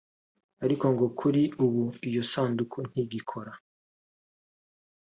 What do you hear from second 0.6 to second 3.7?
ariko ngo kuri ubu iyo sanduku ntigikora